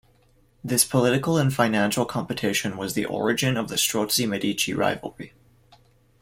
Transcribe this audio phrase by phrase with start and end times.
[0.63, 5.35] This political and financial competition was the origin of the Strozzi-Medici rivalry.